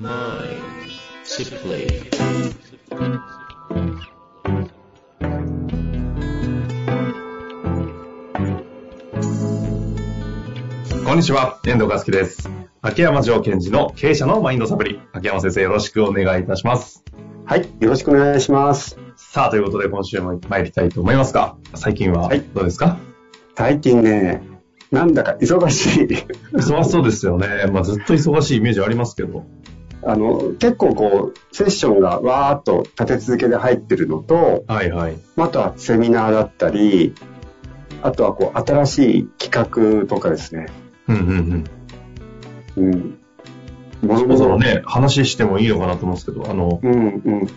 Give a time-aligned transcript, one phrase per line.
[0.00, 0.04] こ
[11.12, 12.48] んにちは、遠藤和樹です。
[12.80, 15.02] 秋山城賢治の経営者のマインドサプリ。
[15.12, 17.04] 秋山先生、よろしくお願いいたします。
[17.44, 18.98] はい、よろしくお願いします。
[19.16, 22.96] さあ、ということで今週も参りたいと思いますが、最近ははいどうですか、
[23.54, 24.40] 最近ね、
[24.90, 26.06] なんだか忙しい。
[26.54, 27.66] 忙しそうですよね。
[27.70, 29.44] まあ、ずっと忙しいイメージありますけど。
[30.02, 35.16] あの、結構こう、セッションがわーっと立て続けで入ってるのと、はいはい。
[35.36, 37.14] あとはセミナーだったり、
[38.02, 40.66] あとはこう、新しい企画とかですね。
[41.08, 41.64] うんうん
[42.76, 42.90] うん。
[42.92, 43.18] うん。
[44.02, 47.48] もそろそろね、話してもいいのかなと思うんですけど、あの、うんうん。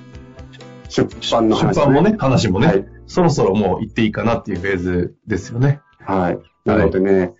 [0.90, 5.82] 出版の話、出版もね、話もね、はいそろそろもう行っていいかなっていうフェーズですよね。
[6.00, 6.40] はい。
[6.66, 7.34] なのでね、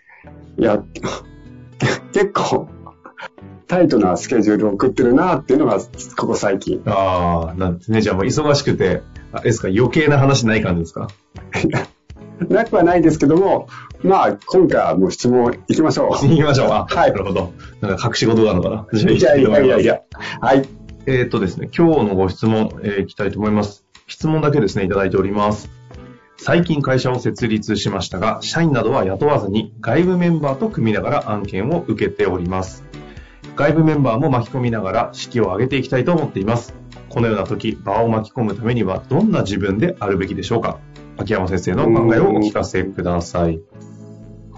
[0.58, 0.84] い、や、
[2.14, 2.68] 結構、
[3.74, 5.80] タイトなスケジュールを送ってるなっていうのが、
[6.18, 6.82] ここ最近。
[6.86, 8.02] ああ、なんですね。
[8.02, 11.08] じゃあもう忙しくて、あれですか、余計な話ない感じですか？
[12.50, 13.68] なくはないですけども、
[14.04, 16.28] まあ、今回はもう質問いきましょう。
[16.28, 16.68] 行きましょう。
[16.72, 17.54] あはいなるほど。
[17.82, 19.00] なんか隠し事があるのかな。
[19.00, 20.02] いやいやいやいや。
[20.42, 20.68] はい。
[21.06, 23.86] えーっとですね、今日のご質問、えーいきたいと思います。
[24.08, 25.70] 質問だけですね、いただいております。
[26.38, 32.84] 最近会社を設立しましたが、社員などは雇わずに外部メンバーと組みながら案件を受けております。
[33.56, 36.74] 外部メンバーも巻き込みながら式を上げていきたいと思っています。
[37.10, 40.80] このような時、場を巻き込むためにはどんな自分であるべきでしょうか？
[41.18, 43.62] 秋山先生の考えをお聞かせください。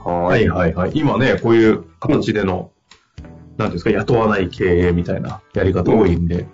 [0.05, 0.91] はいはいはい。
[0.93, 2.71] 今ね、こういう形での、
[3.57, 6.47] なんですか、雇わない経営みたいなやり方多いんで、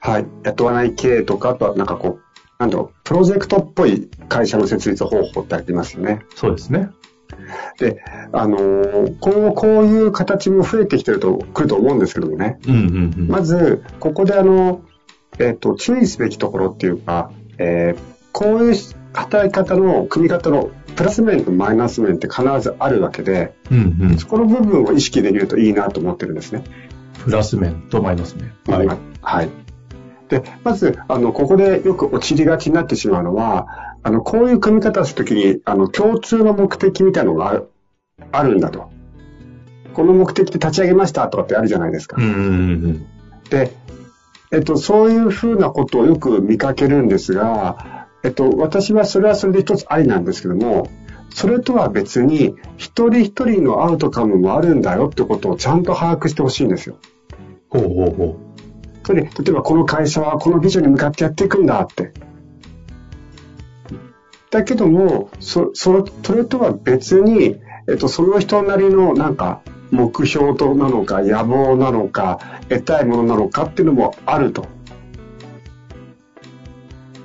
[0.00, 0.26] はい。
[0.44, 2.22] 雇わない経営とか、あとはなんかこう、
[2.58, 6.20] なんだろう、プロジェクトっぽい会社の設立方法ってありますよね。
[6.36, 6.88] そうですね。
[7.78, 12.58] で、あのー今後こういう形も増えてきてると、来ると思うんですけどもね。
[12.66, 13.28] うんうんうん。
[13.28, 14.82] まず、ここであの、
[15.38, 18.76] えっ、と、注意すべきところっていうか、えーこういう
[19.12, 24.18] 働き方の、組み方のプラス面とマイナス面って必ずあるわけで、うんうん。
[24.18, 26.64] そこの部分を意識できるといいなと思ってるんですね。
[27.22, 28.52] プラス面とマイナス面。
[28.74, 28.98] はい。
[29.20, 29.50] はい。
[30.32, 33.66] で、まず、あの、ここでよく陥りがちになってしまうのは、
[34.02, 37.68] あの、こういう組み方をするときに、あの、共通の目的みたいなのがある
[38.30, 38.90] あるんだと。
[39.92, 42.16] この目的で立ち上げましたとかってあるじゃないですか。
[42.18, 42.38] うんうんう
[42.88, 43.06] ん
[43.50, 43.70] で、
[44.50, 50.88] えっと、そういうふうなことをよく見かけるんですが、えっと、私はそれはそれで一つありなんですけども、
[51.28, 56.96] それとは別に、一人一人のアウトカムもあるんだよってことをちゃんと把握してほしいんですよ。
[57.68, 58.51] ほうほうほ
[59.04, 62.12] それで、例えばこの会社はこのビジョンに向かってやっていくんだって。
[64.50, 74.66] だけども、そ、そそれとは別に、えっと、その人なりのなんか、目標となのか、野望なのか、得たいものなのかっていうのもあると。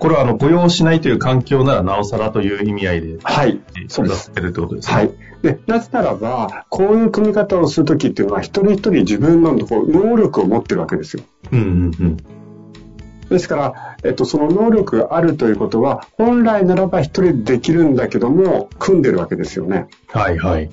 [0.07, 0.09] う。
[0.09, 3.61] これはあの、雇用しないという環境ならなおさらという意味合いで、はい。
[3.87, 4.31] そう育です。
[4.31, 4.95] てるってことですね。
[4.95, 5.11] はい。
[5.41, 11.23] で、なぜならば、こういう組み方をするときっていうのは、一人一人自分のこう能力を持ってるわけですよ。
[11.51, 12.17] うんうんうん。
[13.29, 19.87] ですから、えっと、その能力があるということは、本来ならば一人でできるんだけども、組んでるわけですよね。
[20.07, 20.69] はいはい。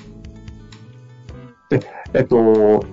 [1.71, 1.81] で、
[2.13, 2.85] えっと、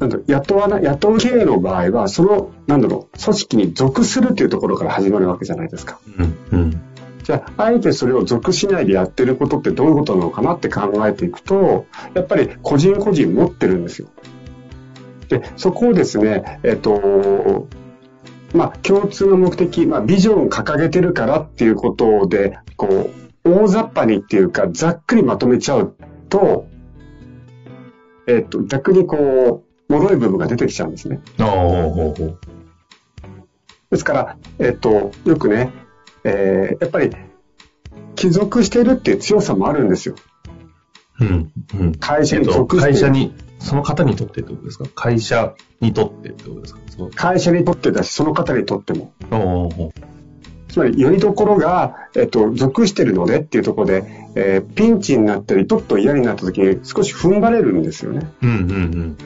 [0.00, 6.00] なんだ雇わな、雇う経営の場合は、その、なんだろう、組織に属するというところから始まるわけじゃないですか。
[6.18, 6.80] うんうん。
[7.22, 14.08] じゃあ、あえてそれを属しないでやってることってどういうことなのかなって考えていくと、やっぱり個人個人持ってるんですよ。
[15.28, 17.68] で、そこをですね、えっと、
[18.52, 23.10] まあ、共通の目的、まあ、ビジョンを掲げてるからっていうことで、こ
[23.44, 25.94] う、大雑把にっていうか、ざっくりまとめちゃう
[26.28, 26.66] と、
[28.26, 31.20] えっと、逆にこう、脆い部分が出てきちゃうんですね。
[33.90, 35.70] ですから、えっと、よくね、
[36.24, 37.10] えーやっぱり、
[38.16, 40.14] 帰属しているっていう強さもあるんですよ。
[41.20, 41.94] うんうん。
[41.96, 42.98] 会社えっと、に属している。
[42.98, 44.84] 会社に、その方にとってってことですか？
[44.94, 46.80] 会社にとってってことですか？
[47.14, 49.12] 会社にとってだし、その方にとっても。
[49.30, 49.92] おおほ
[50.68, 58.28] つまり、よりどころが、えっと、属してるのでっていうところで、えーピンチになったり、ちょっと嫌になった時に少し踏ん張れるんですよね。
[58.42, 58.46] う。
[58.46, 59.16] うんうんうん。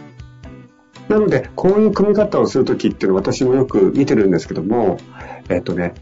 [1.09, 4.99] なので、こういう組み方をするときっていうのは私もよく見てるんですけども、
[5.49, 5.95] えっとね、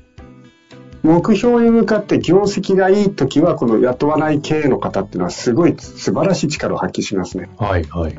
[1.03, 7.49] 目標に向かって業績がいいときは、この雇わない経営の方っていうのはすごい素晴らしい力を発揮しますね。
[7.56, 8.19] はいはい。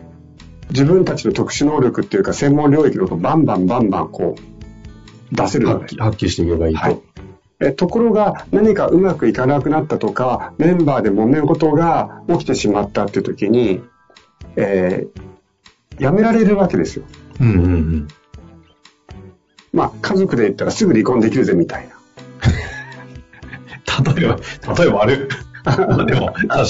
[0.69, 6.80] 自分たちの特殊能力っていうか専門領域のことをバンバンバンバンこう出せる発揮発揮していけばいいと。
[6.80, 7.01] はい。
[7.60, 13.81] えところが何かうまくいかなくなったとか、メンバーで揉めることが起きてしまったっていう時に、
[14.56, 15.26] えー
[15.99, 17.05] やめられるわけですよ。
[17.39, 18.07] うんうんうん。
[19.73, 21.95] まあ、家族で言ったらすぐ離婚できるぜみたいな。
[24.15, 24.38] 例えば、
[24.75, 25.29] 例えばある。
[26.05, 26.65] でも、確かに、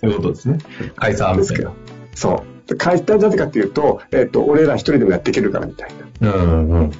[0.00, 0.58] そういうことですね。
[0.96, 1.72] 解散みたいな。
[2.14, 2.76] そう。
[2.76, 5.90] 解散なぜかっていうと、えっ、と、俺ら一人でもやっていけるからみたい
[6.20, 6.32] な。
[6.34, 6.90] うんうん。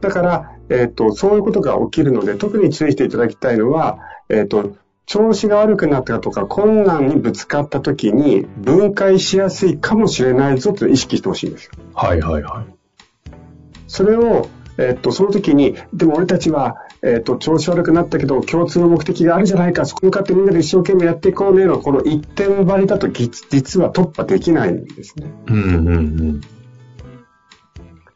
[0.00, 4.76] だから、えっ、と、そういうことが起きるので、特に注意していただきたいのは、えっ、と、
[5.12, 11.72] 調子が悪くなったとか、困難にぶつかった時に分解しやすいかもしれないぞと意識してほしいんですよ。
[11.92, 12.74] はいはいはい。
[13.86, 14.48] それを、
[14.78, 25.30] えっと、その時に、でも俺たちは、えっと、調子悪くなったけど、共通の目的があるじゃないか、そこに向かってみんなで一生懸命やっていこうねの、この一点張りだとぎ実は突破できないんですね。
[25.46, 26.40] うんうんうん。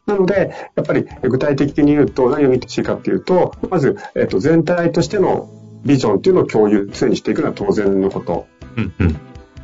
[0.07, 5.51] なので、やっぱり具体的に言うと、何を見てほしいかっていうと、まず、えっと、全体としての
[5.87, 8.47] ビジョンっていうのを共有、常にしていくのは当然のこと。
[8.77, 9.17] うんうん。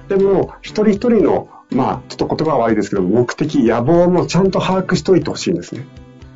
[0.08, 5.86] でも、一人一人の、まあ、ちょっと言葉は悪いですけど、目的、野望もちゃんと把握しておいてほしいんですね。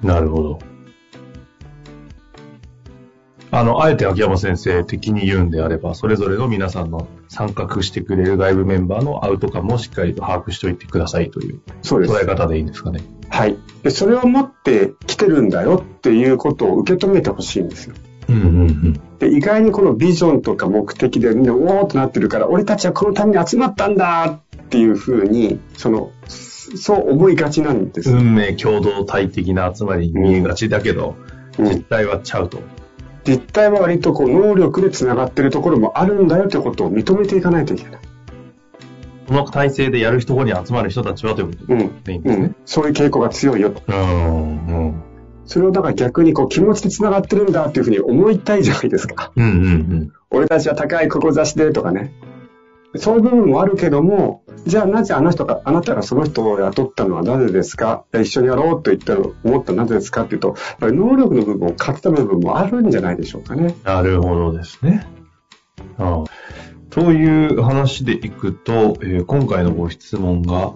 [0.03, 0.59] なるほど。
[3.51, 11.61] あの、あえて秋山先生的に言うんであれば、それぞれの皆さんの参画してくれる外部メンバーのアウトカムをしっかりと把握しておいてくださいという。
[11.83, 13.01] 捉え方でいいんですかね。
[13.29, 13.57] はい。
[13.83, 17.95] で、それを持ってきてるんだよっていうことを受け止めてほしいんですよ。
[18.29, 19.01] うんうんうん。
[19.19, 28.11] で、意外にこのビジョンとか目的でみんなおーっとなってるから、俺たちはこのために集まったんだっていうふうに、その、そう思いがちなんです。
[28.11, 32.61] 運命共同体的な集まりに見えがちだけど、うん実態はちゃうと。
[33.25, 38.01] 実態は割とこう能力で繋がってるところもあるんだよということを認めていかないといけない。
[39.27, 42.03] この体制でやるところに集まる人たちはということうん。
[42.05, 42.57] でいいんですねうん。。
[42.65, 43.83] そういう傾向が強いよと。
[43.89, 45.03] うんうん。
[45.47, 49.33] それをだから逆にこう気持ちで繋がってるんだっていうふうに思いたいじゃないですか。
[49.37, 49.55] うんうんう
[49.95, 50.13] ん。
[50.31, 52.13] 俺たちは高い志でとかね。
[52.97, 58.05] そういう部分もあるけども、じゃあなぜあの人が、あなたがその人を雇ったのはなぜですか？
[58.15, 63.75] 一緒にやろうと言ったの、思ったのはなぜですかっていうと、やっぱり能力の部分を勝った部分もあるんじゃないでしょうかね。
[63.85, 65.07] なるほどですね。
[65.99, 66.25] ああ
[66.89, 70.73] という話でいくと、えー今回のご質問が、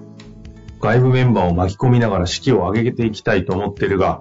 [0.81, 4.21] 外部メンバーを巻き込みながら士気を上げていきたいと思ってるが、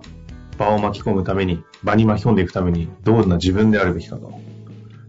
[0.60, 4.32] 場を巻き込むために、場に巻き込んでいくために、どんな自分であるべきかと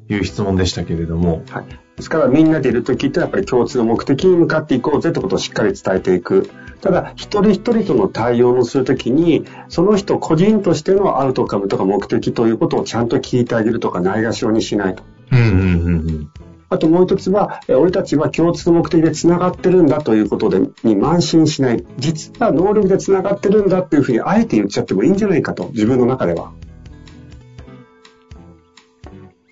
[0.08, 1.64] いう質問でしたけれども、はい。
[1.96, 6.48] ですからみんなでいるときってやっぱり共通の目的に向かっていこうぜってことをしっかり伝えていく。
[6.80, 15.02] ただ、一人一人との対応をするときに、その人個人としてのアウトカムとか目的ということをちゃんと聞いてあげるとか、ないがしろにしないと。
[15.32, 15.54] うんうんうん
[15.88, 16.30] うん。
[16.72, 21.84] あともう一つは、え俺たちは共通の目的で繋がってるんだということで、に慢心しない。
[21.98, 26.52] 実は能力で繋がってるんだっていうふうにあえて言っちゃってもいいんじゃないかと、自分の中では。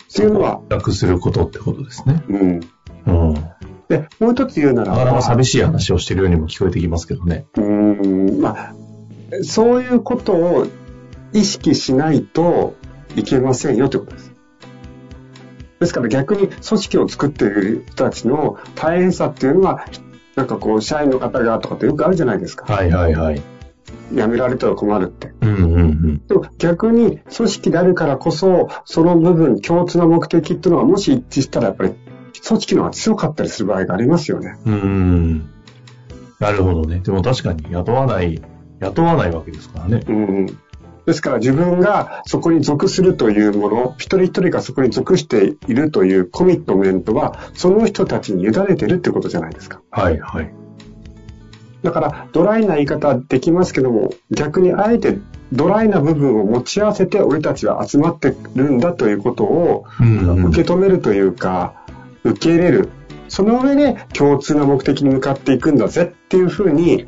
[0.04, 2.22] っていうのは、楽することってことですね。
[2.28, 2.60] うん。
[3.06, 3.34] うん。
[3.88, 7.46] で、もう一つ言うならば、なかなか寂しい話をしているようにも聞こえてきますけどね。
[7.56, 8.74] うーん、まあ、
[9.42, 10.66] そういうことを
[11.32, 12.74] 意識しないと
[13.16, 14.27] いけませんよということです。
[15.80, 19.84] ですから逆に組織を作っている人たちの大変さっていうのは、
[20.34, 22.72] なんかこう、社員の方がとかってよくあるじゃないですか。
[22.72, 23.42] はいはいはい。
[24.12, 25.32] 辞められたら困るって。
[25.40, 26.26] うんうんうん。
[26.26, 31.94] でも逆に組織であるからこそ、その部分、共通の目的っていうのはもし一致したらやっぱり
[32.46, 34.56] 組織の方が強かったりする場合がありますよね。
[34.64, 35.50] うーん。
[36.38, 37.00] なるほどね。
[37.00, 38.40] でも確かに雇わない、
[38.80, 40.02] 雇わないわけですからね。
[40.08, 40.58] うん
[41.08, 49.80] ですから自分がそこに属するというもの、一人一人がそこに属しているというコミットメントは、その人たちに委ねてるってことじゃないですか。
[49.90, 50.52] はいはい。
[51.82, 55.16] だから、ドライな言い方はできますけども、逆にあえて
[55.50, 61.86] ドライな部分を持ち合わせて俺たちは集まってるんだということをうんうん受け止めるというか、
[62.22, 62.90] 受け入れる。
[63.28, 67.06] その上で共通な目的に向かっていくんだぜっていうふうに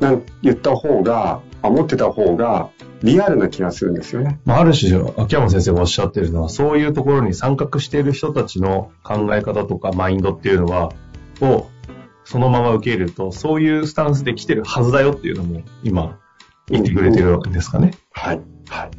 [0.00, 2.70] なん言った方が、思ってた方が
[3.02, 4.40] リアルな気がするんですよね。
[4.44, 10.92] まあ、ある種、秋山先生がおっしゃってるのは、そういうところに参画している人たちの考え方とかマインドっていうのは、
[11.40, 11.66] を
[12.24, 16.18] そのまま受け入れると、そういうスタンスで来てるはずだよっていうのも、今、
[16.68, 17.92] 言ってくれてるわけですかね。
[18.12, 18.40] はい。
[18.68, 18.90] はい。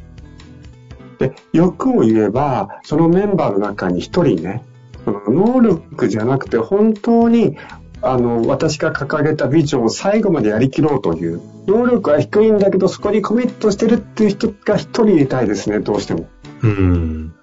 [1.20, 4.64] で、欲を言えば、そのメンバーの中に一人ね、
[5.06, 7.56] 能力じゃなくて本当に、
[8.02, 16.28] あの、私が掲げたビジョンを最後までやりきろうという、能力は低いんだけど、そこにコミットしてるっていう人が一人いたいですね、どうしても。
[16.62, 17.34] うん。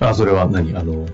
[0.00, 0.76] あ、それは何？
[0.76, 1.06] あの、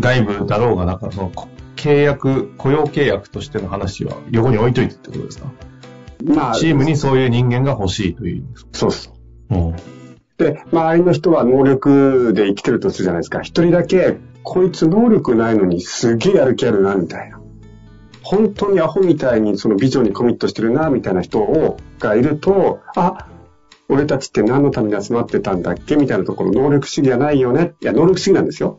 [0.00, 5.50] 外部だろうが、なんかその、こ契約、雇用契約としての話は横に置いといてってことですか？
[6.24, 9.10] まあ、チームにそういう人間が欲しいというそうそ
[9.50, 9.54] う。
[9.54, 9.76] うん。
[10.38, 13.40] で、周りの人は能力で生きてるとするじゃないですか。
[13.40, 17.40] 一人だけ、こいつ能力ないのにすげえやる気あるな、みたいな。
[18.32, 23.28] 本当にアホみたいにそのビジョンにコミットしてるな、みたいな人を、がいると、あ、
[23.90, 27.74] 俺たちって何のために集まってたんだっけみたいなところ、能力主義はないよね。
[27.82, 28.78] いや、能力主義なんですよ。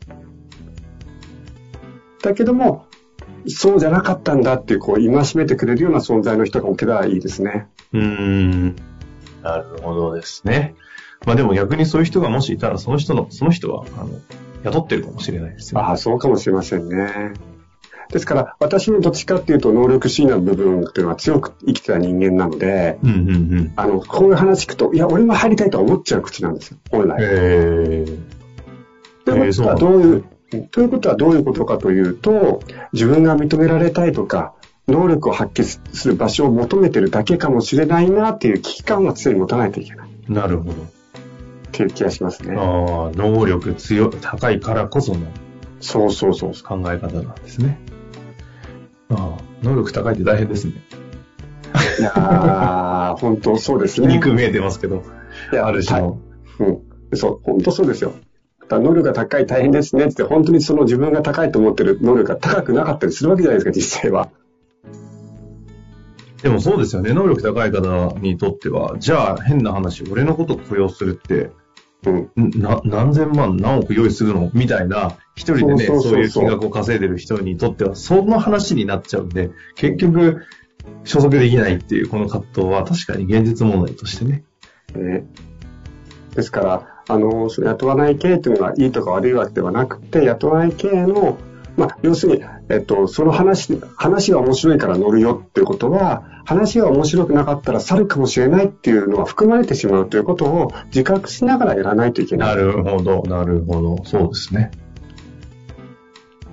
[2.23, 2.87] だけども、
[3.47, 7.67] そうじゃなかったんだっていう、こう、戒めてくれるような存在の人が置けたらいいですね。
[7.93, 8.75] うーん。
[9.43, 10.73] なるほどですね。
[11.27, 14.09] まあでも逆にそういう人がもしいたら、その人の、その人は、あの、
[14.63, 17.33] 雇ってるかもしれないですよ、ああ、そうかもしれませんね。
[18.11, 23.31] ですから、私もどっちかっていうと、能力主義な部分っていうのは強く生きてた人間なので、うんうんう
[23.61, 23.73] ん。
[23.75, 27.21] あの、こういう話聞くと、いや、俺も入りたいと思っちゃう口なんですよ、本来。
[27.21, 28.05] へえ。
[29.25, 30.23] ということはどういう、
[30.69, 32.61] ということはどういうことかというと、
[32.93, 34.53] 自分が認められたいとか、
[34.87, 40.73] 能力を発揮する場所を求めてるだけかもしれないなっていう危機感は常に持たないといけないっなるほど。
[41.71, 42.55] ていう気がしますね。
[42.57, 42.63] ああ、
[43.15, 45.21] 能力強い、高いからこその
[45.83, 47.77] そうそうそうそ考え方なんですね。
[49.13, 50.73] ああ、能力高いって大変ですね。
[51.99, 52.01] う。
[52.01, 54.07] いやー、 本当そうですね。
[54.07, 55.03] 肉見えてますけど、
[55.51, 56.19] いやある種の。
[56.59, 57.17] うん。
[57.17, 58.13] そう、本当そうですよ。
[58.69, 64.29] だ能力が高い大変ですねって、本当にその自分が高いと思ってる能力が高くなかったりするわけじゃないですか、実際は。
[66.41, 67.13] でもそうですよね。
[67.13, 71.51] 能力高い方にとっては、じゃあ変な話、俺のこと雇用するって、
[72.11, 72.51] うん。
[72.59, 74.49] な何千万、何億用意するの？
[74.53, 80.41] みたいな、一人でね、そういう金額を稼いでる人にとっては、その話になっちゃうんで、結局、
[81.03, 84.43] 所属できないっていうこの葛藤は確かに現実問題としてね。
[84.95, 85.25] ね
[86.35, 91.37] ですから、あの、その雇わない系っていうのがいいとか悪いわけではなくて、雇わない系の、
[91.77, 102.55] まあ、要するに、えっと、その話、話が面白いから乗るよっていうことは、話が面白くなかったら去るかもしれないっていうのは含まれてしまうということを自覚しながらやらないといけない。
[102.55, 104.03] なるほど、なるほど。
[104.05, 104.71] そうですね。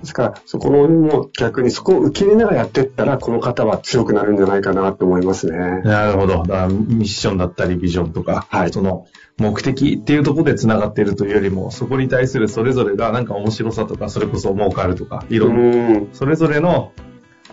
[0.01, 5.81] ですから、そこのも逆にそこを受け入れながらやっていったら、この方は強くなるんじゃないかなと思いますね。
[5.83, 6.43] なるほど。
[6.43, 16.09] だからミッションだったりビジョンとか、はいその目的っていうところで繋がっているというよりも、そこに対するそれぞれがなんか面白さとか、それこそ儲かるとか、いろんな、うん。
[16.13, 16.91] それぞれの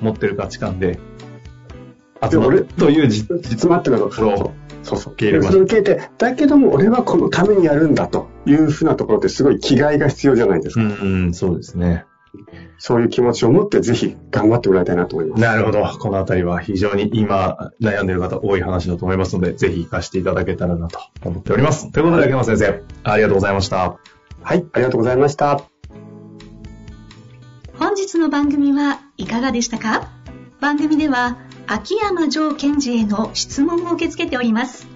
[0.00, 0.98] 持ってる価値観で、
[2.30, 4.52] 集まるという実実まってるのそれを
[4.82, 5.12] そうそう。
[5.14, 10.82] 受け入れまし受けて、だけども俺はこのためにやるんだというふうなところってすごい気概が必要じゃないですか。
[10.82, 12.04] うん、うん、そうですね。
[12.78, 15.42] そういう気持ちを持ってぜひ頑張ってもらいたいなと思います。
[15.42, 15.84] なるほど。
[15.98, 21.90] このあたりは非常に今悩んでいる方多い話だと思いますので、ぜひ活かしていただけたらなと思っております。
[21.92, 23.98] ということで、秋山先生、ありがとうございました。
[24.42, 25.62] はい、ありがとうございました。
[27.78, 30.08] 本日の番組はいかがでしたか？
[30.60, 34.88] 番組では秋山城賢治への質問を受け付けております。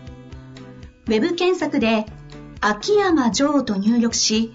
[1.06, 2.06] ウェブ検索で
[2.61, 4.54] 秋山城と入力し、